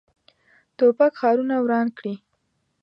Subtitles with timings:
[0.77, 2.13] توپک ښارونه وران کړي.